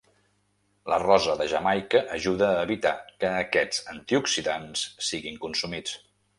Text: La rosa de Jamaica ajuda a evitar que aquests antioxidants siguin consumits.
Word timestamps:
La 0.91 0.97
rosa 1.03 1.35
de 1.41 1.47
Jamaica 1.51 2.01
ajuda 2.17 2.49
a 2.55 2.65
evitar 2.69 2.95
que 3.11 3.31
aquests 3.43 3.85
antioxidants 3.95 4.89
siguin 5.13 5.41
consumits. 5.49 5.99